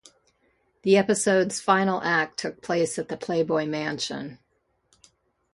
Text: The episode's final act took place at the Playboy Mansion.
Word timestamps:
The 0.81 0.97
episode's 0.97 1.59
final 1.61 2.01
act 2.01 2.39
took 2.39 2.63
place 2.63 2.97
at 2.97 3.07
the 3.07 3.17
Playboy 3.17 3.67
Mansion. 3.67 4.39